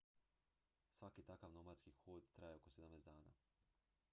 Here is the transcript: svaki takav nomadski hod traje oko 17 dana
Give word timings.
svaki 0.93 1.23
takav 1.27 1.51
nomadski 1.57 1.91
hod 1.91 2.31
traje 2.35 2.55
oko 2.55 2.69
17 2.69 3.01
dana 3.11 3.35